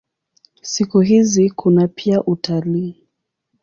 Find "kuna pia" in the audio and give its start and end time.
1.49-2.23